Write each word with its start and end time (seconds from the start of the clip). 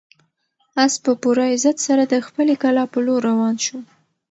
آس 0.83 0.93
په 1.03 1.11
پوره 1.21 1.45
عزت 1.53 1.77
سره 1.87 2.03
د 2.05 2.15
خپلې 2.27 2.55
کلا 2.63 2.83
په 2.93 2.99
لور 3.05 3.21
روان 3.29 3.55
شو. 3.65 3.79